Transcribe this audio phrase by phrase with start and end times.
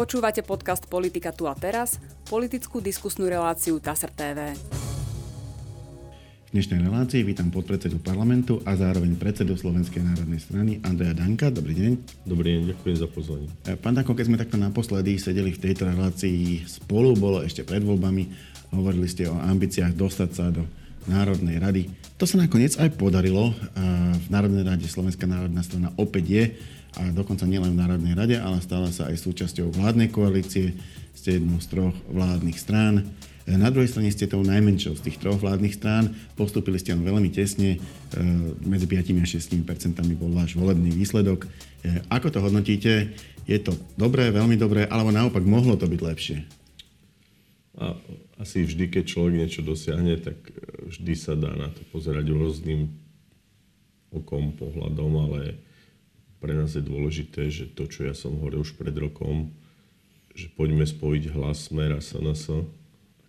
[0.00, 4.56] Počúvate podcast Politika tu a teraz, politickú diskusnú reláciu TASR TV.
[6.48, 11.52] V dnešnej relácii vítam podpredsedu parlamentu a zároveň predsedu Slovenskej národnej strany Andreja Danka.
[11.52, 11.92] Dobrý deň.
[12.24, 13.52] Dobrý deň, ďakujem za pozvanie.
[13.68, 17.84] E, pán Danko, keď sme takto naposledy sedeli v tejto relácii spolu, bolo ešte pred
[17.84, 18.24] voľbami,
[18.72, 20.64] hovorili ste o ambíciách dostať sa do
[21.12, 21.92] Národnej rady.
[22.16, 23.52] To sa nakoniec aj podarilo.
[23.52, 23.54] E,
[24.16, 26.44] v Národnej rade Slovenská národná strana opäť je
[26.98, 30.74] a dokonca nielen v Národnej rade, ale stala sa aj súčasťou vládnej koalície.
[31.14, 33.06] Ste jednou z troch vládnych strán.
[33.46, 37.34] Na druhej strane ste tou najmenšou z tých troch vládnych strán, postupili ste len veľmi
[37.34, 37.78] tesne, e,
[38.62, 41.50] medzi 5 a 6 percentami bol váš volebný výsledok.
[41.82, 43.10] E, ako to hodnotíte?
[43.50, 46.38] Je to dobré, veľmi dobré, alebo naopak mohlo to byť lepšie?
[47.80, 47.96] A
[48.38, 50.36] asi vždy, keď človek niečo dosiahne, tak
[50.86, 52.92] vždy sa dá na to pozerať rôznym
[54.14, 55.58] okom, pohľadom, ale
[56.40, 59.52] pre nás je dôležité, že to, čo ja som hovoril už pred rokom,
[60.32, 62.64] že poďme spojiť hlas Smer a SNS,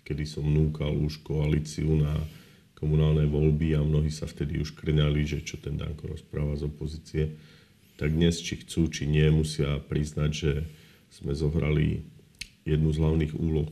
[0.07, 2.15] kedy som núkal už koalíciu na
[2.79, 7.23] komunálne voľby a mnohí sa vtedy už krňali, že čo ten Danko rozpráva z opozície,
[8.01, 10.51] tak dnes, či chcú, či nie, musia priznať, že
[11.13, 12.01] sme zohrali
[12.65, 13.69] jednu z hlavných úloh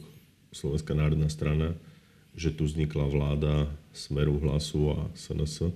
[0.53, 1.73] Slovenská národná strana,
[2.37, 3.53] že tu vznikla vláda
[3.89, 5.73] Smeru, Hlasu a SNS.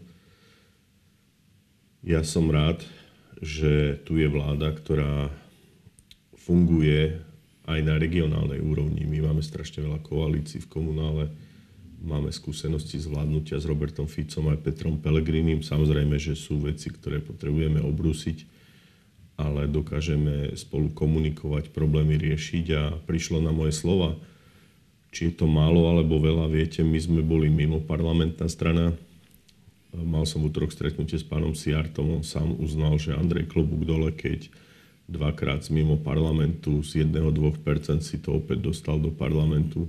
[2.05, 2.85] Ja som rád,
[3.43, 5.27] že tu je vláda, ktorá
[6.39, 7.19] funguje
[7.67, 9.03] aj na regionálnej úrovni.
[9.03, 11.23] My máme strašne veľa koalícií v komunále,
[12.03, 15.63] máme skúsenosti zvládnutia s Robertom Ficom aj Petrom Pelegrinim.
[15.63, 18.47] Samozrejme, že sú veci, ktoré potrebujeme obrúsiť,
[19.39, 24.19] ale dokážeme spolu komunikovať, problémy riešiť a prišlo na moje slova.
[25.15, 28.95] Či je to málo alebo veľa, viete, my sme boli mimo parlamentná strana.
[29.93, 34.49] Mal som útorok stretnutie s pánom Siartom, on sám uznal, že Andrej Klobúk dole, keď
[35.05, 39.85] dvakrát mimo parlamentu, z 1-2% si to opäť dostal do parlamentu.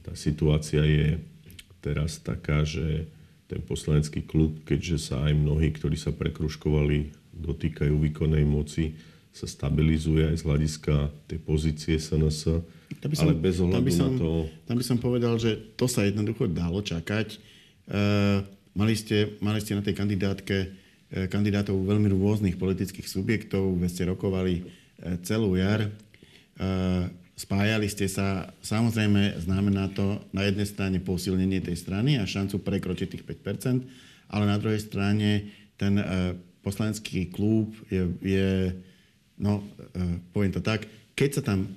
[0.00, 1.20] Tá situácia je
[1.84, 3.04] teraz taká, že
[3.46, 8.96] ten poslanecký klub, keďže sa aj mnohí, ktorí sa prekruškovali, dotýkajú výkonnej moci,
[9.36, 10.94] sa stabilizuje aj z hľadiska
[11.28, 12.64] tej pozície SNS,
[13.02, 14.28] tam by som, ale bez ohľadu tam by som, na to...
[14.64, 17.28] Tam by som povedal, že to sa jednoducho dalo čakať.
[17.34, 17.38] E,
[18.76, 24.10] mali, ste, mali ste na tej kandidátke E, kandidátov veľmi rôznych politických subjektov, veď ste
[24.10, 24.62] rokovali e,
[25.22, 25.86] celú jar.
[25.86, 25.90] E,
[27.38, 33.06] spájali ste sa, samozrejme znamená to na jednej strane posilnenie tej strany a šancu prekročiť
[33.06, 33.86] tých 5%,
[34.34, 36.00] ale na druhej strane ten
[36.64, 38.72] poslanecký klub je, je
[39.36, 39.60] no,
[40.32, 41.76] poviem to tak, keď sa tam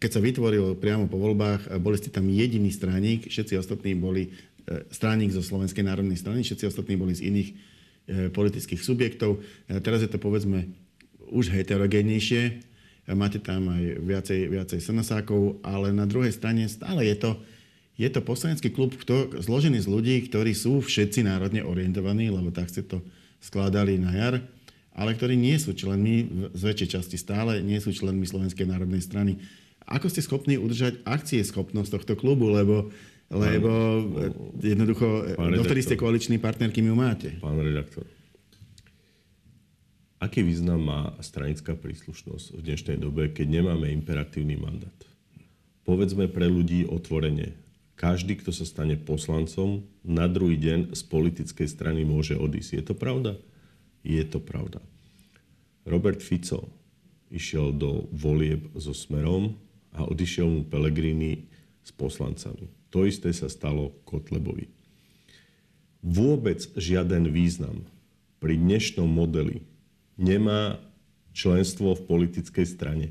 [0.00, 4.32] keď sa vytvoril priamo po voľbách, boli ste tam jediný straník, všetci ostatní boli
[4.92, 7.50] straník zo Slovenskej národnej strany, všetci ostatní boli z iných
[8.10, 9.38] E, politických subjektov.
[9.70, 10.66] E, teraz je to povedzme
[11.30, 12.52] už heterogénnejšie, e,
[13.14, 17.30] máte tam aj viacej, viacej sanasákov, ale na druhej strane stále je to,
[17.94, 22.66] je to poslanecký klub kto, zložený z ľudí, ktorí sú všetci národne orientovaní, lebo tak
[22.66, 22.98] ste to
[23.38, 24.42] skladali na jar,
[24.90, 29.38] ale ktorí nie sú členmi, z väčšej časti stále, nie sú členmi Slovenskej národnej strany.
[29.86, 32.90] Ako ste schopní udržať akcie schopnosť tohto klubu, lebo
[33.30, 33.70] lebo
[34.58, 37.28] e, jednoducho, e, dovtedy ste koaličný partner, kým ju máte.
[37.38, 38.02] Pán redaktor,
[40.18, 44.98] aký význam má stranická príslušnosť v dnešnej dobe, keď nemáme imperatívny mandát?
[45.86, 47.54] Povedzme pre ľudí otvorene.
[47.94, 52.70] Každý, kto sa stane poslancom, na druhý deň z politickej strany môže odísť.
[52.80, 53.36] Je to pravda?
[54.00, 54.80] Je to pravda.
[55.84, 56.72] Robert Fico
[57.28, 59.54] išiel do volieb so Smerom
[59.92, 61.46] a odišiel mu Pelegrini
[61.84, 64.66] s poslancami to isté sa stalo Kotlebovi.
[66.02, 67.86] Vôbec žiaden význam
[68.42, 69.62] pri dnešnom modeli
[70.18, 70.80] nemá
[71.32, 73.06] členstvo v politickej strane.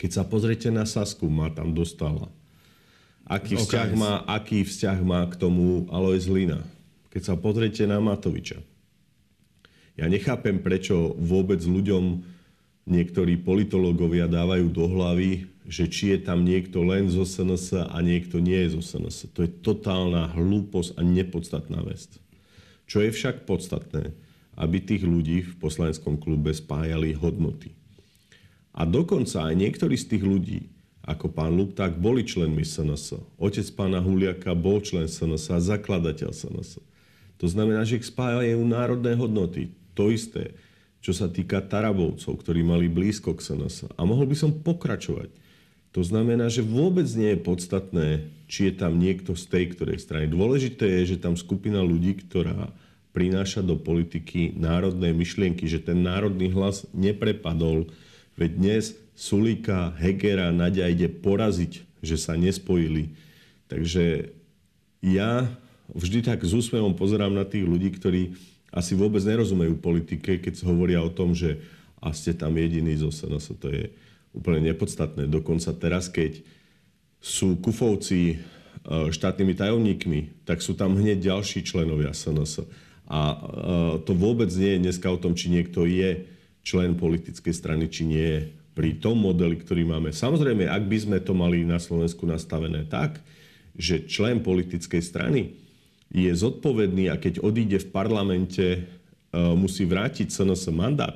[0.00, 2.32] Keď sa pozriete na Sasku, má tam dostala.
[3.28, 6.64] Aký vzťah, má, aký vzťah má k tomu Alois Lina?
[7.12, 8.58] Keď sa pozriete na Matoviča.
[9.94, 12.24] Ja nechápem, prečo vôbec ľuďom
[12.88, 18.42] niektorí politológovia dávajú do hlavy, že či je tam niekto len zo SNS a niekto
[18.42, 19.30] nie je zo SNS.
[19.36, 22.10] To je totálna hlúposť a nepodstatná vec.
[22.90, 24.10] Čo je však podstatné,
[24.58, 27.70] aby tých ľudí v poslaneckom klube spájali hodnoty.
[28.74, 30.60] A dokonca aj niektorí z tých ľudí,
[31.06, 33.38] ako pán Lupták, boli členmi SNS.
[33.38, 36.82] Otec pána Huliaka bol člen SNS a zakladateľ SNS.
[37.40, 39.72] To znamená, že ich spájajú národné hodnoty.
[39.96, 40.52] To isté,
[41.00, 43.96] čo sa týka Tarabovcov, ktorí mali blízko k SNS.
[43.96, 45.32] A mohol by som pokračovať.
[45.90, 48.08] To znamená, že vôbec nie je podstatné,
[48.46, 50.30] či je tam niekto z tej ktorej strany.
[50.30, 52.70] Dôležité je, že tam skupina ľudí, ktorá
[53.10, 57.90] prináša do politiky národné myšlienky, že ten národný hlas neprepadol.
[58.38, 58.84] Veď dnes
[59.18, 63.10] Sulika, Hegera, Nadia ide poraziť, že sa nespojili.
[63.66, 64.30] Takže
[65.02, 65.50] ja
[65.90, 68.38] vždy tak s úsmevom pozerám na tých ľudí, ktorí
[68.70, 71.58] asi vôbec nerozumejú politike, keď hovoria o tom, že
[72.00, 73.60] a ste tam jediný zo SNS.
[73.60, 73.92] To je
[74.32, 75.28] úplne nepodstatné.
[75.28, 76.40] Dokonca teraz, keď
[77.20, 78.36] sú kufovci e,
[79.12, 82.64] štátnymi tajomníkmi, tak sú tam hneď ďalší členovia SNS.
[83.04, 83.36] A e,
[84.08, 86.24] to vôbec nie je dneska o tom, či niekto je
[86.64, 88.40] člen politickej strany, či nie je
[88.72, 90.14] pri tom modeli, ktorý máme.
[90.14, 93.20] Samozrejme, ak by sme to mali na Slovensku nastavené tak,
[93.76, 95.52] že člen politickej strany
[96.10, 98.80] je zodpovedný a keď odíde v parlamente, e,
[99.54, 101.14] musí vrátiť SNS mandát,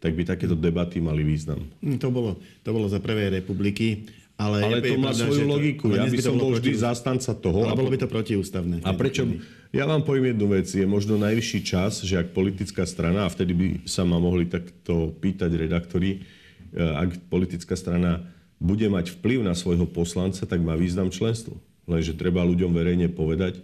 [0.00, 1.66] tak by takéto debaty mali význam.
[1.82, 4.08] Hm, to bolo, to bolo za prvej republiky.
[4.40, 5.92] Ale, ale to má svoju logiku.
[5.92, 6.80] Ja by som bol vždy proti...
[6.80, 7.68] zastanca toho.
[7.68, 8.80] Ale bolo by to protiústavné.
[8.88, 9.28] A prečo?
[9.68, 10.64] Ja vám poviem jednu vec.
[10.72, 15.12] Je možno najvyšší čas, že ak politická strana, a vtedy by sa ma mohli takto
[15.20, 16.24] pýtať redaktori,
[16.72, 18.24] e, ak politická strana
[18.56, 21.60] bude mať vplyv na svojho poslanca, tak má význam členstvo.
[21.84, 23.60] Lenže treba ľuďom verejne povedať,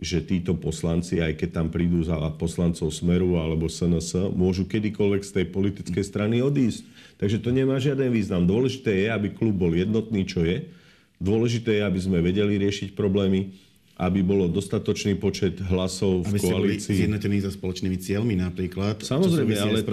[0.00, 5.30] že títo poslanci, aj keď tam prídu za poslancov Smeru alebo SNS, môžu kedykoľvek z
[5.36, 6.88] tej politickej strany odísť.
[7.20, 8.48] Takže to nemá žiaden význam.
[8.48, 10.64] Dôležité je, aby klub bol jednotný, čo je.
[11.20, 13.52] Dôležité je, aby sme vedeli riešiť problémy,
[14.00, 16.96] aby bolo dostatočný počet hlasov v aby koalícii.
[16.96, 19.04] Aby zjednotení so spoločnými cieľmi napríklad.
[19.04, 19.92] Samozrejme, ale to...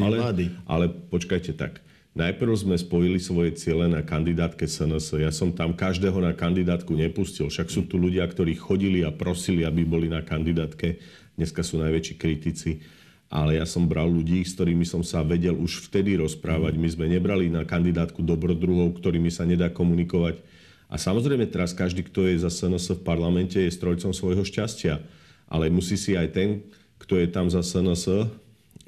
[0.00, 0.44] ale, vlády.
[0.64, 1.84] Ale počkajte tak.
[2.16, 5.20] Najprv sme spojili svoje ciele na kandidátke SNS.
[5.20, 7.52] Ja som tam každého na kandidátku nepustil.
[7.52, 10.96] Však sú tu ľudia, ktorí chodili a prosili, aby boli na kandidátke.
[11.36, 12.80] Dneska sú najväčší kritici.
[13.28, 16.80] Ale ja som bral ľudí, s ktorými som sa vedel už vtedy rozprávať.
[16.80, 20.40] My sme nebrali na kandidátku dobrodruhov, ktorými sa nedá komunikovať.
[20.88, 25.04] A samozrejme teraz každý, kto je za SNS v parlamente, je strojcom svojho šťastia.
[25.52, 26.64] Ale musí si aj ten,
[26.96, 28.16] kto je tam za SNS e,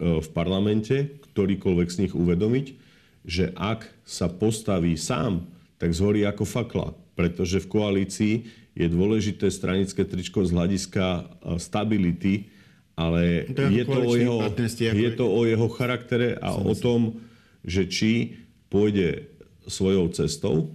[0.01, 2.78] v parlamente, ktorýkoľvek z nich uvedomiť,
[3.25, 5.47] že ak sa postaví sám,
[5.79, 6.89] tak zhorí ako fakla.
[7.15, 8.35] Pretože v koalícii
[8.79, 11.23] je dôležité stranické tričko z hľadiska e,
[11.59, 12.47] stability,
[12.95, 14.39] ale to je, to o jeho,
[14.79, 17.19] je to o jeho charaktere a o tom,
[17.63, 18.39] že či
[18.71, 19.31] pôjde
[19.67, 20.75] svojou cestou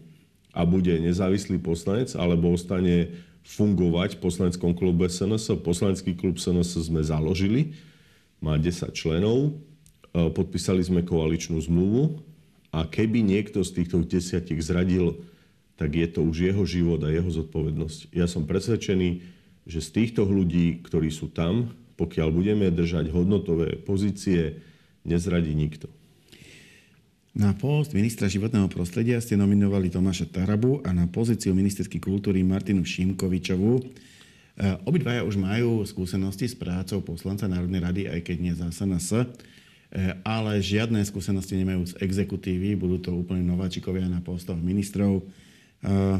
[0.55, 3.11] a bude nezávislý poslanec, alebo ostane
[3.43, 5.59] fungovať v poslaneckom klube SNS.
[5.63, 7.75] Poslanecký klub SNS sme založili,
[8.39, 9.51] má 10 členov,
[10.11, 12.23] e, podpísali sme koaličnú zmluvu,
[12.73, 15.21] a keby niekto z týchto desiatich zradil,
[15.77, 18.09] tak je to už jeho život a jeho zodpovednosť.
[18.17, 19.21] Ja som presvedčený,
[19.69, 24.57] že z týchto ľudí, ktorí sú tam, pokiaľ budeme držať hodnotové pozície,
[25.05, 25.85] nezradí nikto.
[27.33, 32.85] Na post ministra životného prostredia ste nominovali Tomáša Tarabu a na pozíciu ministerskej kultúry Martinu
[32.85, 33.81] Šimkovičovú.
[33.81, 33.83] E,
[34.85, 39.33] obidvaja už majú skúsenosti s prácou poslanca Národnej rady, aj keď nie za SNS.
[39.93, 45.21] Eh, ale žiadne skúsenosti nemajú z exekutívy, budú to úplne nováčikovia na postoch ministrov.
[45.21, 46.17] Eh,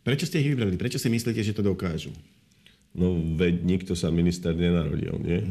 [0.00, 0.80] prečo ste ich vybrali?
[0.80, 2.16] Prečo si myslíte, že to dokážu?
[2.96, 5.44] No veď nikto sa minister nenarodil, nie?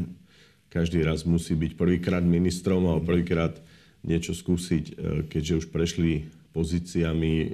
[0.74, 3.54] Každý raz musí byť prvýkrát ministrom a prvýkrát
[4.01, 4.95] niečo skúsiť, eh,
[5.30, 7.54] keďže už prešli pozíciami,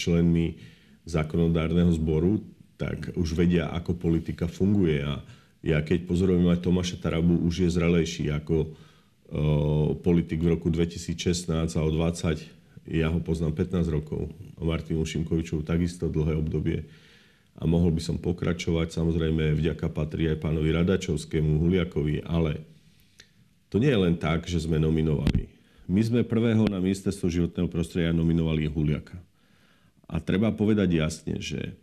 [0.00, 0.56] členmi
[1.04, 2.40] zákonodárneho zboru,
[2.80, 5.04] tak už vedia, ako politika funguje.
[5.04, 5.20] A
[5.60, 8.72] ja keď pozorujem aj Tomáša Tarabu, už je zrelejší ako
[10.02, 12.60] politik v roku 2016 a o 20
[12.90, 14.26] ja ho poznám 15 rokov.
[14.58, 16.90] A Martinu Šimkovičovu takisto dlhé obdobie.
[17.60, 22.64] A mohol by som pokračovať, samozrejme vďaka patrí aj pánovi Radačovskému, Huliakovi, ale
[23.68, 25.46] to nie je len tak, že sme nominovali.
[25.90, 29.18] My sme prvého na ministerstvo životného prostredia nominovali Huliaka.
[30.10, 31.78] A treba povedať jasne, že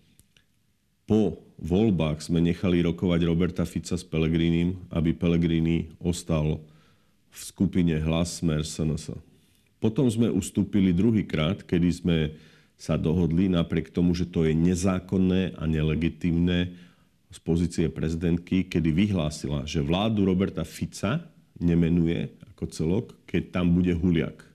[1.08, 6.60] po voľbách sme nechali rokovať Roberta Fica s Pelegrínim, aby Pelegrini ostal
[7.32, 9.18] v skupine Hlas Smer SNS.
[9.78, 12.18] Potom sme ustúpili druhýkrát, kedy sme
[12.78, 16.74] sa dohodli napriek tomu, že to je nezákonné a nelegitimné
[17.28, 21.26] z pozície prezidentky, kedy vyhlásila, že vládu Roberta Fica
[21.58, 24.46] nemenuje ako celok, keď tam bude Huliak.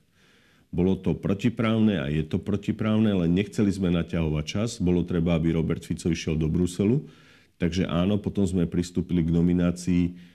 [0.73, 4.69] Bolo to protiprávne a je to protiprávne, ale nechceli sme naťahovať čas.
[4.81, 6.97] Bolo treba, aby Robert Fico išiel do Bruselu.
[7.61, 10.32] Takže áno, potom sme pristúpili k nominácii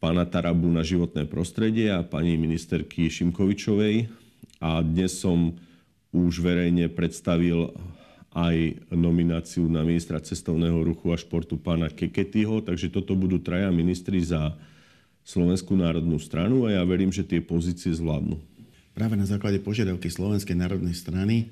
[0.00, 4.08] pána Tarabu na životné prostredie a pani ministerky Šimkovičovej.
[4.64, 5.60] A dnes som
[6.10, 7.68] už verejne predstavil
[8.32, 14.24] aj nomináciu na ministra cestovného ruchu a športu pána Keketyho, takže toto budú traja ministri
[14.24, 14.56] za
[15.20, 18.40] Slovenskú národnú stranu a ja verím, že tie pozície zvládnu.
[18.96, 21.46] Práve na základe požiadavky Slovenskej národnej strany e,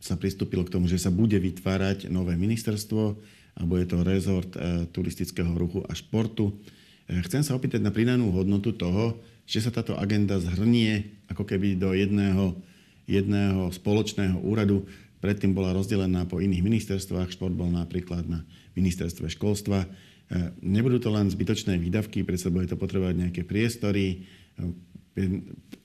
[0.00, 3.20] sa pristúpilo k tomu, že sa bude vytvárať nové ministerstvo
[3.52, 6.56] a bude to rezort e, turistického ruchu a športu.
[7.08, 11.74] E, chcem sa opýtať na pridanú hodnotu toho, že sa táto agenda zhrnie ako keby
[11.74, 12.54] do jedného,
[13.10, 14.86] jedného spoločného úradu.
[15.22, 17.34] Predtým bola rozdelená po iných ministerstvách.
[17.34, 18.42] Šport bol napríklad na
[18.78, 19.86] ministerstve školstva.
[19.86, 19.88] E,
[20.62, 24.26] nebudú to len zbytočné výdavky, predsa bude to potrebovať nejaké priestory,
[24.58, 25.22] e,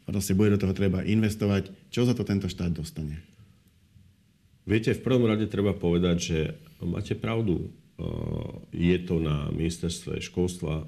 [0.08, 1.92] proste bude do toho treba investovať.
[1.92, 3.20] Čo za to tento štát dostane?
[4.68, 6.40] Viete, v prvom rade treba povedať, že
[6.84, 7.72] máte pravdu.
[8.76, 10.84] Je to na ministerstve školstva.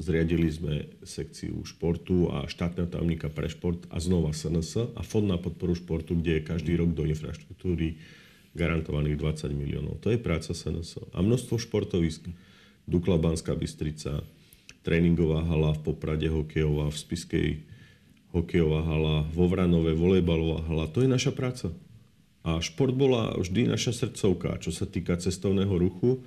[0.00, 5.36] Zriadili sme sekciu športu a štátneho tajomníka pre šport a znova SNS a fond na
[5.36, 8.00] podporu športu, kde je každý rok do infraštruktúry
[8.56, 10.00] garantovaných 20 miliónov.
[10.00, 11.12] To je práca SNS.
[11.12, 12.32] A množstvo športovisk.
[12.88, 14.24] Dukla Banská Bystrica,
[14.80, 17.48] tréningová hala v Poprade hokejová, v Spiskej
[18.32, 20.88] hokejová hala, vo Vranove volejbalová hala.
[20.90, 21.70] To je naša práca.
[22.40, 24.64] A šport bola vždy naša srdcovka.
[24.64, 26.24] Čo sa týka cestovného ruchu,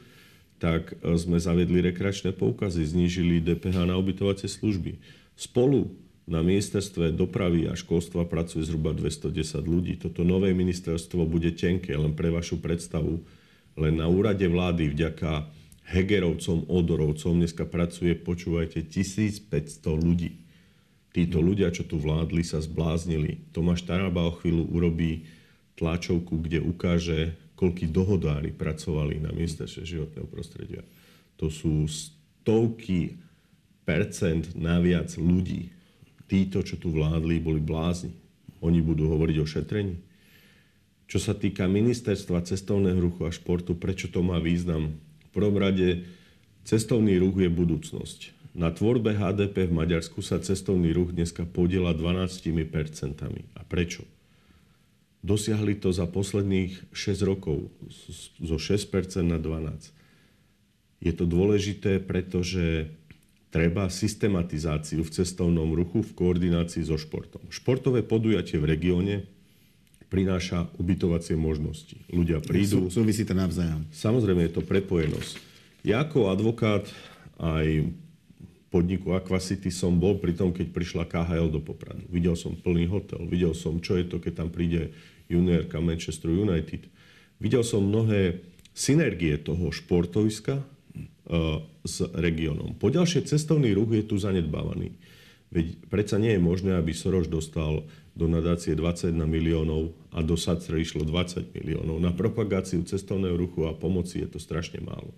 [0.63, 4.95] tak e, sme zaviedli rekreačné poukazy, znížili DPH na ubytovacie služby.
[5.35, 5.91] Spolu
[6.23, 9.99] na ministerstve dopravy a školstva pracuje zhruba 210 ľudí.
[9.99, 13.19] Toto nové ministerstvo bude tenké, len pre vašu predstavu.
[13.75, 15.51] Len na úrade vlády vďaka
[15.83, 19.51] Hegerovcom, Odorovcom dneska pracuje, počúvajte, 1500
[19.99, 20.39] ľudí.
[21.11, 23.51] Títo ľudia, čo tu vládli, sa zbláznili.
[23.51, 25.27] Tomáš Taraba o chvíľu urobí
[25.75, 30.81] tlačovku, kde ukáže, koľkí dohodári pracovali na ministerstve životného prostredia.
[31.37, 33.17] To sú stovky
[33.83, 35.69] percent naviac ľudí.
[36.27, 38.15] Títo, čo tu vládli, boli blázni.
[38.63, 39.99] Oni budú hovoriť o šetrení.
[41.05, 44.97] Čo sa týka ministerstva cestovného ruchu a športu, prečo to má význam?
[45.29, 46.07] V prvom rade
[46.63, 48.19] cestovný ruch je budúcnosť.
[48.53, 52.39] Na tvorbe HDP v Maďarsku sa cestovný ruch dneska podiela 12%.
[53.57, 54.07] A prečo?
[55.23, 57.71] Dosiahli to za posledných 6 rokov
[58.43, 59.95] zo 6% na 12%.
[61.03, 62.91] Je to dôležité, pretože
[63.51, 67.43] treba systematizáciu v cestovnom ruchu v koordinácii so športom.
[67.51, 69.15] Športové podujatie v regióne
[70.07, 71.99] prináša ubytovacie možnosti.
[72.07, 72.87] Ľudia prídu...
[72.87, 73.83] Sú, súvisí to navzájom.
[73.91, 75.33] Samozrejme je to prepojenosť.
[75.83, 76.87] Ja ako advokát
[77.41, 77.91] aj
[78.73, 82.01] podniku Aquacity som bol pri tom, keď prišla KHL do Popradu.
[82.09, 84.93] Videl som plný hotel, videl som, čo je to, keď tam príde
[85.29, 86.87] juniorka Manchester United.
[87.39, 92.75] Videl som mnohé synergie toho športoviska uh, s regiónom.
[92.81, 94.97] Poďalšie, cestovný ruch je tu zanedbávaný.
[95.53, 97.85] Veď predsa nie je možné, aby Soroš dostal
[98.17, 102.01] do nadácie 21 miliónov a do SACRE išlo 20 miliónov.
[102.01, 105.13] Na propagáciu cestovného ruchu a pomoci je to strašne málo.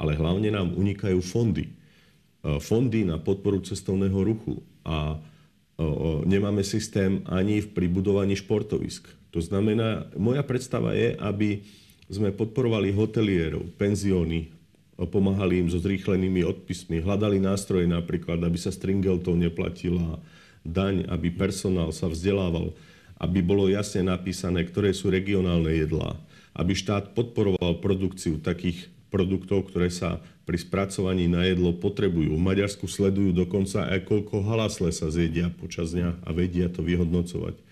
[0.00, 1.68] Ale hlavne nám unikajú fondy.
[2.40, 9.08] Uh, fondy na podporu cestovného ruchu a uh, nemáme systém ani v pribudovaní športovisk.
[9.36, 11.60] To znamená, moja predstava je, aby
[12.08, 14.48] sme podporovali hotelierov, penzióny,
[14.96, 20.16] pomáhali im so zrýchlenými odpismi, hľadali nástroje napríklad, aby sa stringeltov neplatila
[20.64, 22.72] daň, aby personál sa vzdelával,
[23.20, 26.16] aby bolo jasne napísané, ktoré sú regionálne jedlá,
[26.56, 32.32] aby štát podporoval produkciu takých produktov, ktoré sa pri spracovaní na jedlo potrebujú.
[32.32, 37.65] V Maďarsku sledujú dokonca aj koľko halasle sa zjedia počas dňa a vedia to vyhodnocovať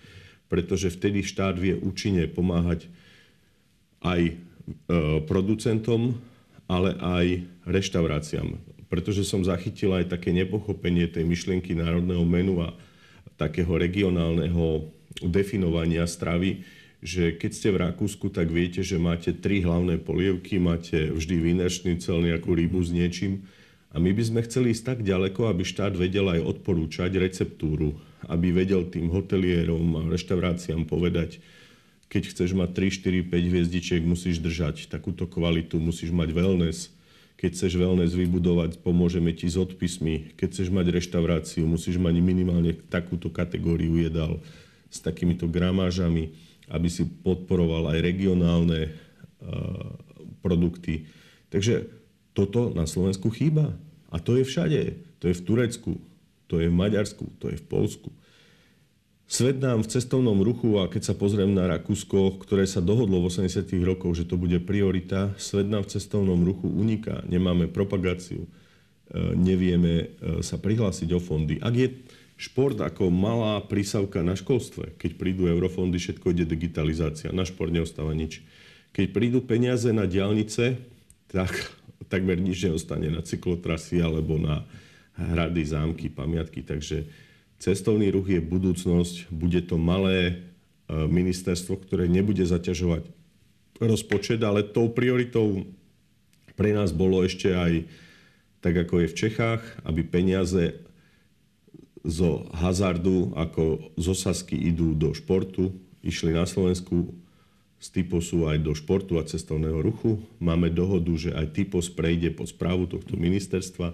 [0.47, 2.87] pretože vtedy štát vie účinne pomáhať
[4.05, 4.33] aj e,
[5.25, 6.17] producentom,
[6.65, 7.25] ale aj
[7.65, 8.57] reštauráciám.
[8.85, 12.73] Pretože som zachytil aj také nepochopenie tej myšlienky národného menu a
[13.35, 14.87] takého regionálneho
[15.25, 16.63] definovania stravy,
[17.05, 22.01] že keď ste v Rakúsku, tak viete, že máte tri hlavné polievky, máte vždy výnečný
[22.01, 23.45] cel, nejakú rybu s niečím.
[23.93, 27.95] A my by sme chceli ísť tak ďaleko, aby štát vedel aj odporúčať receptúru
[28.29, 31.41] aby vedel tým hotelierom a reštauráciám povedať,
[32.09, 36.93] keď chceš mať 3, 4, 5 hviezdičiek, musíš držať takúto kvalitu, musíš mať wellness.
[37.35, 40.37] Keď chceš wellness vybudovať, pomôžeme ti s odpismi.
[40.39, 44.39] Keď chceš mať reštauráciu, musíš mať minimálne takúto kategóriu jedál
[44.87, 46.31] s takýmito gramážami,
[46.71, 49.91] aby si podporoval aj regionálne uh,
[50.39, 51.11] produkty.
[51.51, 51.91] Takže
[52.31, 53.75] toto na Slovensku chýba.
[54.07, 54.81] A to je všade.
[55.19, 55.91] To je v Turecku,
[56.45, 58.09] to je v Maďarsku, to je v Polsku.
[59.25, 63.33] Svet nám v cestovnom ruchu, a keď sa pozriem na Rakúsko, ktoré sa dohodlo v
[63.33, 63.65] 80.
[63.81, 67.25] rokoch, že to bude priorita, svet nám v cestovnom ruchu uniká.
[67.25, 68.49] Nemáme propagáciu, e,
[69.33, 70.05] nevieme e,
[70.45, 71.57] sa prihlásiť o fondy.
[71.57, 72.05] Ak je
[72.37, 78.13] šport ako malá prísavka na školstve, keď prídu eurofondy, všetko ide digitalizácia, na šport neostáva
[78.13, 78.45] nič.
[78.93, 80.77] Keď prídu peniaze na diálnice,
[81.33, 81.49] tak
[82.13, 84.69] takmer nič neostane na cyklotrasy alebo na
[85.15, 86.61] hrady, zámky, pamiatky.
[86.61, 87.07] Takže
[87.59, 89.31] cestovný ruch je budúcnosť.
[89.31, 90.33] Bude to malé e,
[90.91, 93.07] ministerstvo, ktoré nebude zaťažovať
[93.79, 95.67] rozpočet, ale tou prioritou
[96.55, 97.83] pre nás bolo ešte aj,
[98.63, 100.79] tak ako je v Čechách, aby peniaze
[102.05, 105.73] zo hazardu, ako zo Sasky idú do športu,
[106.05, 107.11] išli na Slovensku
[107.81, 110.21] z Typosu aj do športu a cestovného ruchu.
[110.39, 113.93] Máme dohodu, že aj Typos prejde pod správu tohto ministerstva,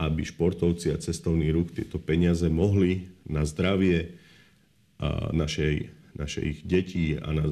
[0.00, 4.18] aby športovci a cestovný ruch tieto peniaze mohli na zdravie
[5.32, 7.44] našej, našich detí a na,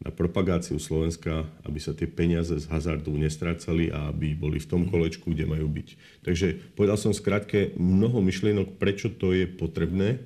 [0.00, 4.82] na propagáciu Slovenska, aby sa tie peniaze z hazardu nestrácali a aby boli v tom
[4.86, 4.90] mhm.
[4.90, 5.88] kolečku, kde majú byť.
[6.24, 10.24] Takže povedal som skrátke mnoho myšlienok, prečo to je potrebné,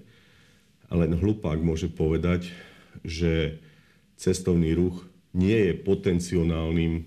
[0.89, 2.49] ale len hlupák môže povedať,
[3.05, 3.61] že
[4.17, 5.05] cestovný ruch
[5.37, 7.03] nie je potenciálnym e,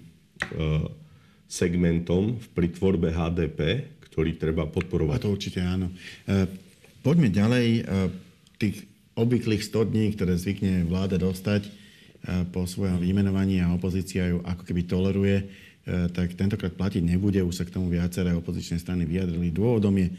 [1.49, 5.15] segmentom pri tvorbe HDP, ktorý treba podporovať.
[5.17, 5.89] A to určite áno.
[6.27, 6.45] E,
[7.01, 7.67] poďme ďalej.
[7.79, 7.81] E,
[8.61, 8.85] tých
[9.17, 11.67] obvyklých 100 dní, ktoré zvykne vláda dostať
[12.53, 15.49] po svojom vymenovaní a opozícia ju ako keby toleruje,
[16.13, 17.41] tak tentokrát platiť nebude.
[17.41, 19.49] Už sa k tomu viaceré opozičné strany vyjadrili.
[19.49, 20.13] Dôvodom je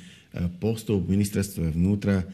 [0.59, 2.27] postup v ministerstve vnútra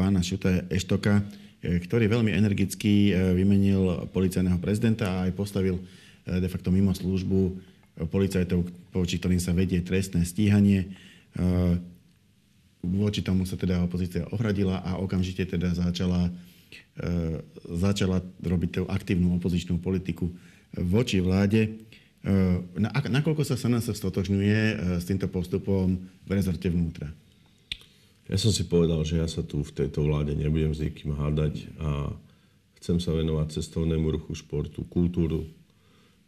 [0.00, 1.20] pána Šuta Eštoka,
[1.62, 5.82] E, ktorý veľmi energicky e, vymenil policajného prezidenta a aj postavil e,
[6.42, 7.54] de facto mimo službu
[7.96, 10.92] policajtov, voči ktorým sa vedie trestné stíhanie.
[12.82, 16.32] Voči tomu sa teda opozícia ohradila a okamžite teda začala,
[17.68, 20.32] začala robiť tú aktívnu opozičnú politiku
[20.74, 21.78] voči vláde.
[23.06, 24.60] Nakoľko sa SNS stotožňuje
[24.98, 27.12] s týmto postupom v rezorte vnútra?
[28.30, 31.68] Ja som si povedal, že ja sa tu v tejto vláde nebudem s nikým hádať
[31.76, 32.14] a
[32.80, 35.46] chcem sa venovať cestovnému ruchu, športu, kultúru.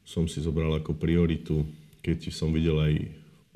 [0.05, 1.65] Som si zobral ako prioritu,
[2.05, 2.95] keď som videl aj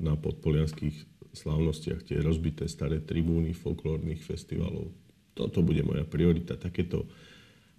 [0.01, 4.89] na podpolianských slávnostiach tie rozbité staré tribúny folklórnych festivalov.
[5.37, 6.57] Toto bude moja priorita.
[6.57, 7.05] Takéto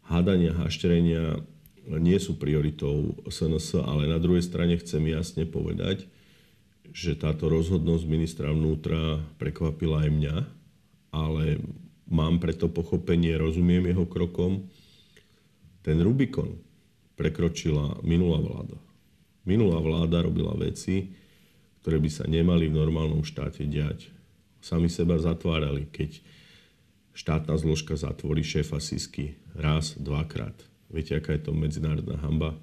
[0.07, 1.43] hádania, hašterenia
[1.99, 6.07] nie sú prioritou SNS, ale na druhej strane chcem jasne povedať,
[6.95, 10.37] že táto rozhodnosť ministra vnútra prekvapila aj mňa,
[11.11, 11.59] ale
[12.07, 14.67] mám preto pochopenie, rozumiem jeho krokom.
[15.83, 16.70] Ten Rubikon
[17.21, 18.81] prekročila minulá vláda.
[19.45, 21.13] Minulá vláda robila veci,
[21.85, 24.09] ktoré by sa nemali v normálnom štáte diať.
[24.65, 26.17] Sami seba zatvárali, keď
[27.13, 30.57] štátna zložka zatvorí šéfa Sisky raz, dvakrát.
[30.89, 32.57] Viete, aká je to medzinárodná hamba?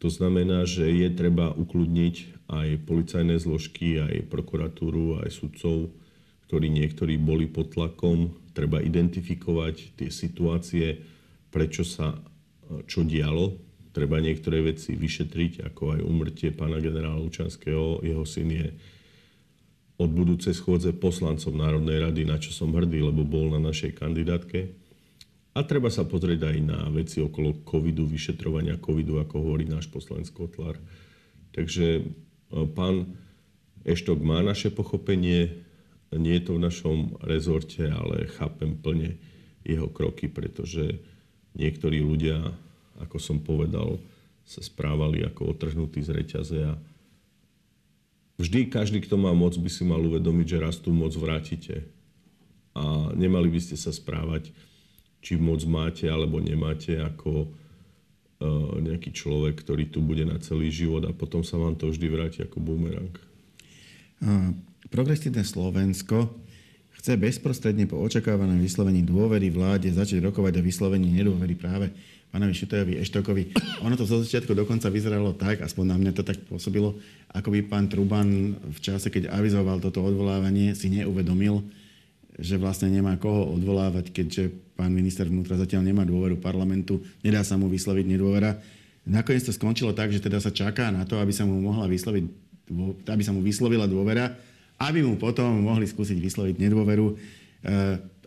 [0.00, 5.92] To znamená, že je treba ukludniť aj policajné zložky, aj prokuratúru, aj sudcov,
[6.48, 8.32] ktorí niektorí boli pod tlakom.
[8.56, 11.00] Treba identifikovať tie situácie,
[11.54, 12.18] prečo sa
[12.88, 13.56] čo dialo.
[13.92, 18.00] Treba niektoré veci vyšetriť, ako aj umrtie pána generála Lučanského.
[18.00, 18.66] Jeho syn je
[20.00, 24.72] od budúcej schôdze poslancom Národnej rady, na čo som hrdý, lebo bol na našej kandidátke.
[25.52, 30.32] A treba sa pozrieť aj na veci okolo covidu, vyšetrovania covidu, ako hovorí náš poslanec
[30.32, 30.80] Kotlar.
[31.52, 32.02] Takže e,
[32.72, 33.12] pán
[33.84, 35.60] Eštok má naše pochopenie,
[36.16, 39.20] nie je to v našom rezorte, ale chápem plne
[39.60, 41.04] jeho kroky, pretože
[41.56, 42.40] niektorí ľudia,
[43.00, 44.00] ako som povedal,
[44.42, 46.74] sa správali ako otrhnutí z reťaze a
[48.36, 51.86] vždy každý, kto má moc, by si mal uvedomiť, že raz tú moc vrátite.
[52.72, 54.50] A nemali by ste sa správať
[55.22, 57.48] či moc máte alebo nemáte ako e,
[58.82, 62.38] nejaký človek, ktorý tu bude na celý život a potom sa vám to vždy vráti
[62.42, 63.14] ako bumerang.
[64.90, 66.30] Progresívne Slovensko
[67.02, 71.90] chce bezprostredne po očakávanom vyslovení dôvery vláde začať rokovať o vyslovení nedôvery práve
[72.30, 73.58] pánovi Šutojovi Eštokovi.
[73.82, 76.94] Ono to zo začiatku dokonca vyzeralo tak, aspoň na mňa to tak pôsobilo,
[77.34, 81.66] ako by pán Truban v čase, keď avizoval toto odvolávanie, si neuvedomil,
[82.38, 87.58] že vlastne nemá koho odvolávať, keďže pán minister vnútra zatiaľ nemá dôveru parlamentu, nedá sa
[87.58, 88.62] mu vysloviť nedôvera.
[89.10, 92.24] Nakoniec to skončilo tak, že teda sa čaká na to, aby sa mu mohla vysloviť,
[93.10, 97.06] aby sa mu vyslovila dôvera, aby mu potom mohli skúsiť vysloviť nedôveru.
[97.10, 97.14] E,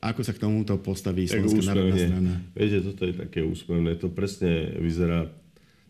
[0.04, 2.34] ako sa k tomuto postaví Slovenská národná strana?
[2.54, 3.98] Viete, toto je také úsmevné.
[3.98, 5.32] To presne vyzerá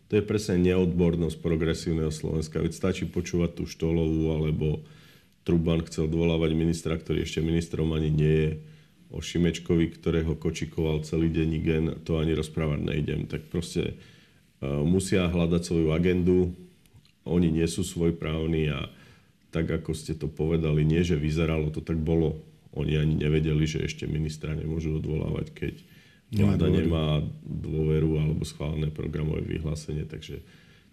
[0.06, 2.62] to je presne neodbornosť progresívneho Slovenska.
[2.62, 4.86] Veď stačí počúvať tú Štolovú alebo
[5.42, 8.52] Truban chcel dvolávať ministra, ktorý ešte ministrom ani nie je.
[9.14, 13.30] O Šimečkovi, ktorého kočikoval celý deň gen, to ani rozprávať nejdem.
[13.30, 16.50] Tak proste uh, musia hľadať svoju agendu,
[17.22, 18.90] oni nie sú svojprávni a
[19.50, 22.40] tak, ako ste to povedali, nie, že vyzeralo, to tak bolo.
[22.76, 25.74] Oni ani nevedeli, že ešte ministra nemôžu odvolávať, keď
[26.28, 30.42] vláda nemá dôveru alebo schválené programové vyhlásenie, takže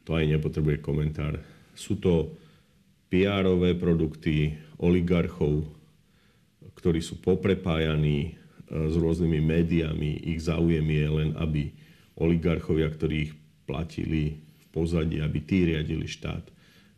[0.05, 1.41] to aj nepotrebuje komentár.
[1.73, 2.37] Sú to
[3.09, 3.45] pr
[3.77, 5.65] produkty oligarchov,
[6.73, 10.33] ktorí sú poprepájaní e, s rôznymi médiami.
[10.33, 11.69] Ich záujem je len, aby
[12.17, 13.33] oligarchovia, ktorí ich
[13.69, 16.41] platili v pozadí, aby tí riadili štát.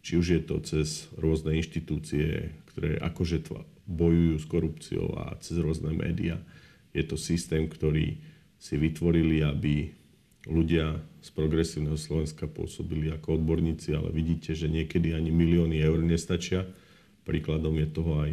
[0.05, 3.41] Či už je to cez rôzne inštitúcie, ktoré akože
[3.89, 6.37] bojujú s korupciou a cez rôzne médiá.
[6.93, 8.21] Je to systém, ktorý
[8.61, 9.89] si vytvorili, aby
[10.45, 16.69] ľudia z progresívneho Slovenska pôsobili ako odborníci, ale vidíte, že niekedy ani milióny eur nestačia.
[17.25, 18.31] Príkladom je toho aj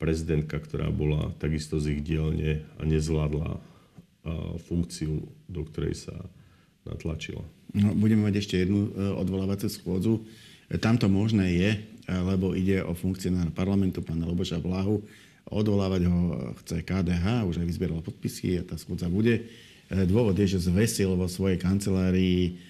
[0.00, 3.60] prezidentka, ktorá bola takisto z ich dielne a nezvládla
[4.68, 6.16] funkciu, do ktorej sa
[6.84, 7.44] natlačila.
[7.76, 10.24] No, budeme mať ešte jednu e, odvolávaciu schôdzu.
[10.76, 11.80] Tam to možné je, e,
[12.12, 15.00] lebo ide o funkcionára parlamentu, pána Loboša Blahu.
[15.48, 16.20] Odvolávať ho
[16.60, 19.48] chce KDH, už aj vyzbieral podpisy a tá schôdza bude.
[19.88, 22.60] Dôvod je, že zvesil vo svojej kancelárii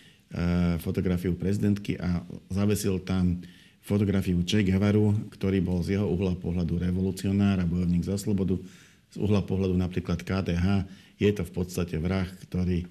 [0.78, 3.42] fotografiu prezidentky a zavesil tam
[3.88, 8.60] fotografiu Che Guevaru, ktorý bol z jeho uhla pohľadu revolucionár a bojovník za slobodu.
[9.08, 10.84] Z uhla pohľadu napríklad KDH
[11.16, 12.84] je to v podstate vrah, ktorý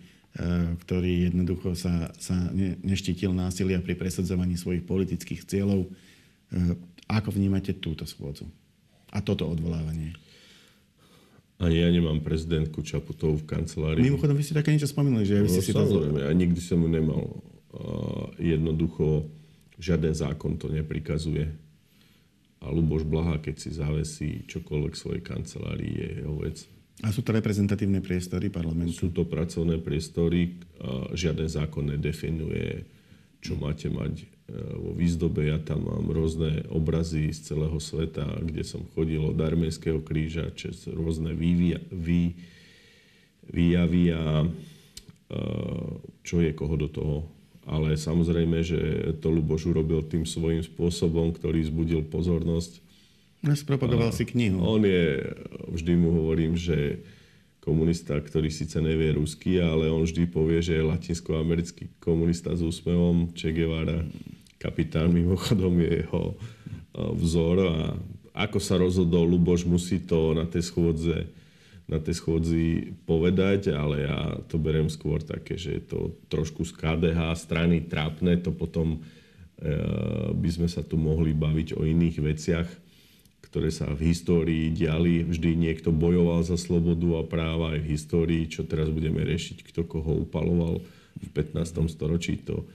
[0.85, 5.89] ktorý jednoducho sa, sa ne, neštítil násilia pri presadzovaní svojich politických cieľov.
[5.89, 5.89] E,
[7.09, 8.45] ako vnímate túto schôdzu
[9.09, 10.13] a toto odvolávanie?
[11.57, 14.05] Ani ja nemám prezidentku Čaputovú v kancelárii.
[14.05, 16.25] Mimochodom, vy ste také niečo spomínali, že no, ste si samozrejme, to...
[16.29, 17.41] ja nikdy som ju nemal.
[17.73, 19.25] Uh, jednoducho,
[19.81, 21.49] žiaden zákon to neprikazuje.
[22.61, 26.57] A Luboš Blaha, keď si zavesí čokoľvek svojej kancelárii, je jeho vec.
[27.05, 29.05] A sú to reprezentatívne priestory parlamentu?
[29.05, 30.57] Sú to pracovné priestory.
[31.13, 32.89] Žiaden zákon nedefinuje,
[33.37, 34.25] čo máte mať e,
[34.81, 35.45] vo výzdobe.
[35.53, 40.89] Ja tam mám rôzne obrazy z celého sveta, kde som chodil od arménskeho kríža, čes
[40.89, 42.33] rôzne vývia, vý,
[43.45, 44.49] výjavy a
[46.23, 47.17] čo je koho do toho.
[47.67, 48.79] Ale samozrejme, že
[49.19, 52.87] to Luboš urobil tým svojím spôsobom, ktorý zbudil pozornosť
[53.45, 54.57] Spropagoval si knihu.
[54.65, 55.21] On je,
[55.71, 57.03] vždy mu hovorím, že
[57.59, 63.35] komunista, ktorý síce nevie rusky, ale on vždy povie, že je latinskoamerický komunista s úsmevom.
[63.35, 64.07] Che Guevara,
[64.55, 66.39] kapitán mimochodom je jeho
[66.95, 67.57] vzor.
[67.67, 67.75] A
[68.47, 71.27] ako sa rozhodol Luboš, musí to na tej schôdze
[71.87, 76.75] na tej schôdzi povedať, ale ja to beriem skôr také, že je to trošku z
[76.75, 79.71] KDH strany trápne, to potom e,
[80.35, 82.67] by sme sa tu mohli baviť o iných veciach
[83.47, 85.23] ktoré sa v histórii diali.
[85.23, 89.87] Vždy niekto bojoval za slobodu a práva aj v histórii, čo teraz budeme riešiť, kto
[89.87, 90.83] koho upaloval
[91.17, 91.87] v 15.
[91.87, 92.43] storočí.
[92.43, 92.67] To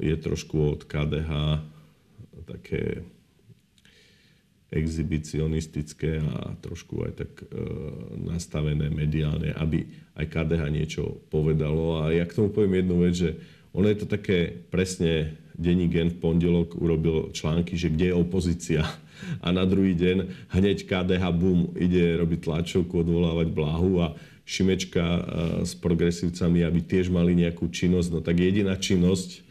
[0.00, 1.60] je trošku od KDH
[2.48, 3.04] také
[4.68, 7.46] exhibicionistické a trošku aj tak e,
[8.20, 12.04] nastavené mediálne, aby aj KDH niečo povedalo.
[12.04, 13.30] A ja k tomu poviem jednu vec, že
[13.72, 18.82] ono je to také presne, denní gen v pondelok urobil články, že kde je opozícia
[19.42, 24.06] a na druhý deň hneď KDH bum ide robiť tlačovku, odvolávať blahu a
[24.48, 25.22] Šimečka e,
[25.68, 28.08] s progresívcami, aby tiež mali nejakú činnosť.
[28.08, 29.44] No tak jediná činnosť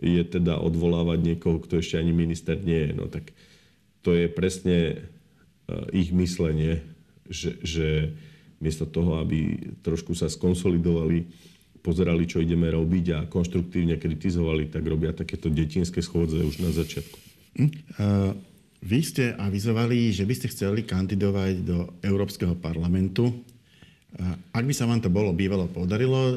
[0.00, 2.92] je teda odvolávať niekoho, kto ešte ani minister nie je.
[2.96, 3.36] No tak
[4.00, 4.96] to je presne e,
[5.92, 6.80] ich myslenie,
[7.28, 8.16] že, že
[8.56, 11.28] miesto toho, aby trošku sa skonsolidovali,
[11.84, 17.18] pozerali, čo ideme robiť a konštruktívne kritizovali, tak robia takéto detinské schôdze už na začiatku.
[18.00, 18.32] Uh,
[18.78, 23.34] vy ste avizovali, že by ste chceli kandidovať do Európskeho parlamentu.
[24.56, 26.34] Ak by sa vám to bolo bývalo podarilo, e,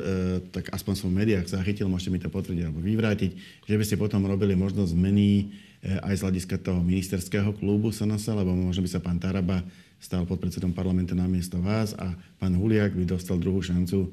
[0.51, 3.31] tak aspoň som v médiách zachytil, môžete mi to potvrdiť alebo vyvrátiť,
[3.63, 5.47] že by ste potom robili možno zmeny
[5.79, 9.63] e, aj z hľadiska toho ministerského klubu SNS, lebo možno by sa pán Taraba
[10.03, 12.11] stal podpredsedom parlamentu na miesto vás a
[12.43, 14.09] pán Huliak by dostal druhú šancu e,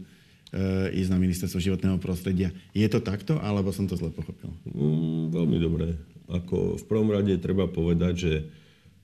[0.95, 2.55] ísť na ministerstvo životného prostredia.
[2.71, 4.55] Je to takto, alebo som to zle pochopil?
[4.71, 5.99] Mm, veľmi dobré.
[6.29, 8.33] Ako v prvom rade treba povedať, že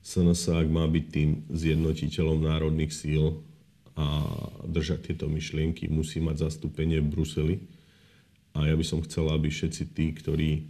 [0.05, 3.41] SNS, ak má byť tým zjednotiteľom národných síl
[3.97, 4.21] a
[4.61, 7.55] držať tieto myšlienky, musí mať zastúpenie v Bruseli.
[8.53, 10.61] A ja by som chcel, aby všetci tí, ktorí e,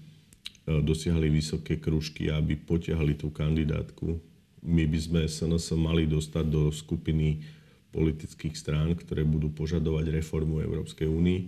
[0.80, 4.24] dosiahli vysoké kružky, aby potiahli tú kandidátku.
[4.64, 7.44] My by sme SNS mali dostať do skupiny
[7.92, 11.40] politických strán, ktoré budú požadovať reformu Európskej únii.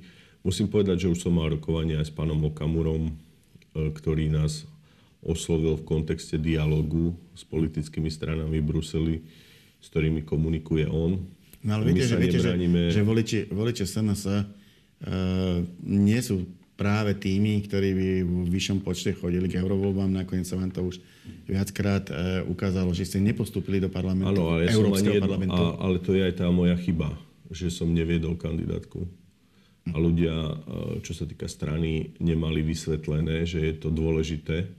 [0.43, 3.13] Musím povedať, že už som mal rokovanie aj s pánom Okamurom, e,
[3.95, 4.67] ktorý nás
[5.25, 9.15] oslovil v kontexte dialogu s politickými stranami v Bruseli,
[9.81, 11.17] s ktorými komunikuje on.
[11.65, 12.53] No ale viete, že, viete že,
[12.93, 14.45] že voliči, voliči SNS uh,
[15.83, 16.45] nie sú
[16.77, 20.21] práve tými, ktorí by v vyššom počte chodili k eurovoľbám.
[20.21, 21.01] Nakoniec sa vám to už
[21.49, 25.57] viackrát uh, ukázalo, že ste nepostúpili do parlamentu, ano, ale ja Európskeho jedno, parlamentu.
[25.57, 27.17] A, ale to je aj tá moja chyba,
[27.49, 29.09] že som neviedol kandidátku.
[29.89, 34.69] A ľudia, uh, čo sa týka strany, nemali vysvetlené, že je to dôležité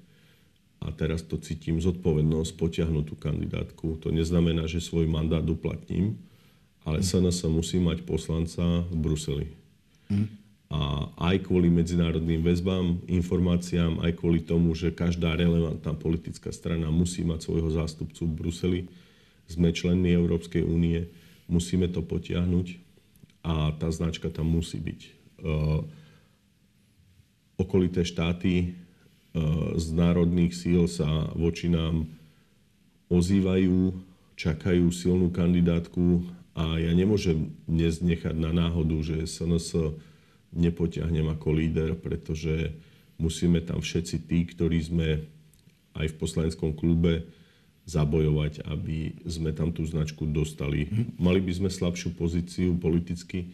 [0.79, 3.99] a teraz to cítim zodpovednosť potiahnuť tú kandidátku.
[3.99, 6.14] To neznamená, že svoj mandát uplatním,
[6.87, 9.47] ale SNS musí mať poslanca v Bruseli.
[10.09, 10.29] Mm.
[10.69, 17.25] A aj kvôli medzinárodným väzbám, informáciám, aj kvôli tomu, že každá relevantná politická strana musí
[17.25, 18.81] mať svojho zástupcu v Bruseli,
[19.49, 21.09] sme členmi Európskej únie,
[21.49, 22.77] musíme to potiahnuť
[23.49, 25.01] a tá značka tam musí byť.
[25.41, 25.81] Uh,
[27.57, 28.77] okolité štáty
[29.77, 32.09] z národných síl sa voči nám
[33.09, 33.93] ozývajú,
[34.38, 36.25] čakajú silnú kandidátku
[36.59, 39.97] a ja nemôžem dnes nechať na náhodu, že SNS
[40.53, 42.73] nepotiahnem ako líder, pretože
[43.21, 45.09] musíme tam všetci tí, ktorí sme
[45.99, 47.27] aj v poslaneckom klube
[47.88, 50.87] zabojovať, aby sme tam tú značku dostali.
[50.87, 51.17] Hm.
[51.17, 53.49] Mali by sme slabšiu pozíciu politicky,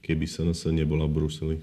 [0.00, 1.56] keby SNS nebola v Bruseli.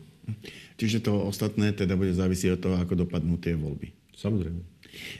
[0.77, 3.93] Čiže to ostatné teda bude závisieť od toho, ako dopadnú tie voľby.
[4.17, 4.61] Samozrejme.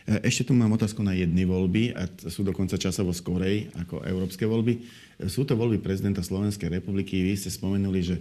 [0.09, 4.45] E, ešte tu mám otázku na jedny voľby a sú dokonca časovo skorej ako európske
[4.45, 4.73] voľby.
[4.77, 4.81] E,
[5.29, 7.21] sú to voľby prezidenta Slovenskej republiky.
[7.21, 8.15] Vy ste spomenuli, že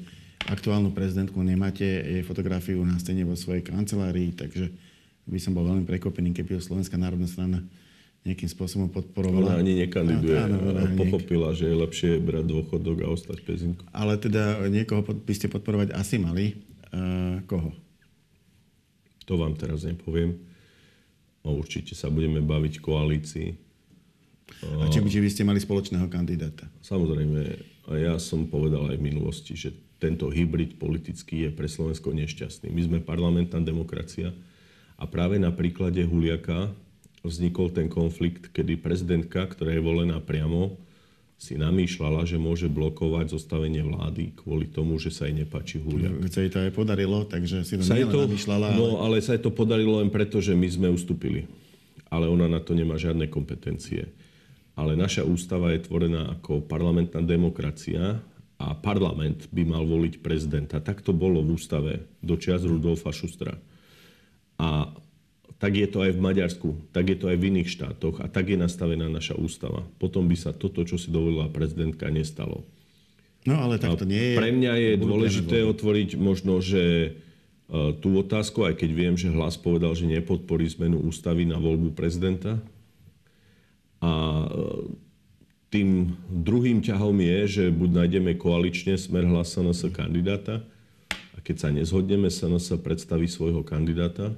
[0.47, 4.71] aktuálnu prezidentku nemáte, jej fotografiu na scéne vo svojej kancelárii, takže
[5.27, 7.65] by som bol veľmi prekopený, keby ho Slovenská národná strana
[8.27, 9.55] nejakým spôsobom podporovala.
[9.55, 10.35] Ona ani nekandiduje.
[10.35, 13.87] Áno, áno, ona pochopila, že je lepšie brať dôchodok a ostať pezinku.
[13.95, 16.59] Ale teda niekoho by ste podporovať asi mali.
[17.47, 17.71] Koho?
[19.27, 20.39] To vám teraz nepoviem.
[21.47, 23.49] Určite sa budeme baviť koalícii.
[24.83, 26.71] A či by, či by ste mali spoločného kandidáta?
[26.83, 27.41] Samozrejme.
[27.87, 32.71] A ja som povedal aj v minulosti, že tento hybrid politický je pre Slovensko nešťastný.
[32.71, 34.35] My sme parlamentná demokracia
[34.99, 36.75] a práve na príklade Huliaka
[37.27, 40.79] vznikol ten konflikt, kedy prezidentka, ktorá je volená priamo,
[41.37, 46.25] si namýšľala, že môže blokovať zostavenie vlády kvôli tomu, že sa jej nepáči Huliak.
[46.25, 48.73] Veď sa jej to aj podarilo, takže si to sa to, namýšľala.
[48.73, 51.45] No, ale sa jej to podarilo len preto, že my sme ustúpili.
[52.09, 54.09] Ale ona na to nemá žiadne kompetencie.
[54.77, 58.17] Ale naša ústava je tvorená ako parlamentná demokracia
[58.57, 60.81] a parlament by mal voliť prezidenta.
[60.81, 63.53] Tak to bolo v ústave do čias Rudolfa Šustra.
[64.57, 64.89] A
[65.57, 68.53] tak je to aj v Maďarsku, tak je to aj v iných štátoch a tak
[68.53, 69.89] je nastavená naša ústava.
[69.97, 72.61] Potom by sa toto, čo si dovolila prezidentka, nestalo.
[73.49, 74.37] No ale tak to nie je...
[74.37, 77.11] Pre mňa je dôležité otvoriť možno, že e,
[78.03, 82.61] tú otázku, aj keď viem, že hlas povedal, že nepodporí zmenu ústavy na voľbu prezidenta.
[84.03, 84.13] A
[84.45, 84.49] e,
[85.73, 90.67] tým druhým ťahom je, že buď nájdeme koalične smer hlas SNS kandidáta
[91.33, 94.37] a keď sa nezhodneme, SNS predstaví svojho kandidáta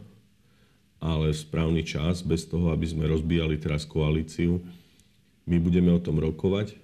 [0.99, 4.59] ale správny čas, bez toho, aby sme rozbíjali teraz koalíciu.
[5.47, 6.75] My budeme o tom rokovať,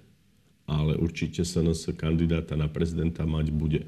[0.65, 3.83] ale určite SNS kandidáta na prezidenta mať bude.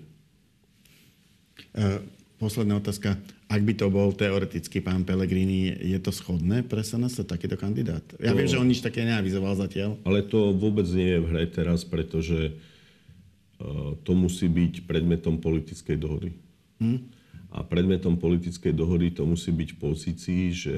[1.73, 2.03] E,
[2.37, 3.17] posledná otázka.
[3.47, 8.03] Ak by to bol teoreticky pán Pellegrini, je to schodné pre SNS takýto kandidát?
[8.19, 9.95] Ja to, viem, že on nič také neavizoval zatiaľ.
[10.03, 15.95] Ale to vôbec nie je v hre teraz, pretože uh, to musí byť predmetom politickej
[15.95, 16.35] dohody.
[16.83, 17.16] Hm?
[17.51, 20.77] A predmetom politickej dohody to musí byť v pozícii, že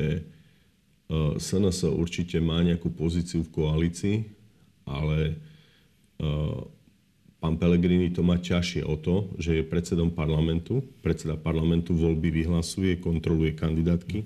[1.38, 4.17] SNS e, určite má nejakú pozíciu v koalícii,
[4.86, 5.34] ale
[6.21, 6.25] e,
[7.41, 10.86] pán Pellegrini to má ťažšie o to, že je predsedom parlamentu.
[11.01, 14.25] Predseda parlamentu voľby vyhlasuje, kontroluje kandidátky.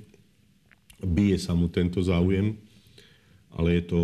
[1.04, 2.60] Bije sa mu tento záujem,
[3.56, 4.02] ale je to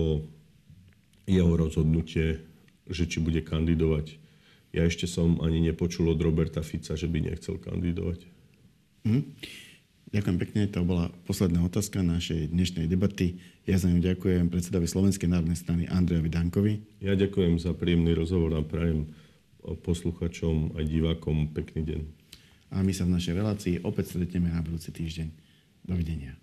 [1.27, 2.43] jeho rozhodnutie,
[2.87, 4.18] že či bude kandidovať
[4.69, 8.25] ja ešte som ani nepočul od Roberta Fica, že by nechcel kandidovať.
[9.05, 9.25] Mm.
[10.09, 13.37] Ďakujem pekne, to bola posledná otázka našej dnešnej debaty.
[13.69, 16.73] Ja za ňu ďakujem predsedovi Slovenskej národnej strany Andrejovi Dankovi.
[16.97, 19.05] Ja ďakujem za príjemný rozhovor a prajem
[19.61, 22.01] posluchačom a divákom pekný deň.
[22.73, 25.29] A my sa v našej relácii opäť stretneme na budúci týždeň.
[25.85, 26.37] Dovidenia.